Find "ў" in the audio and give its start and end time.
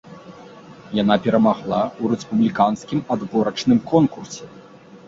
2.01-2.15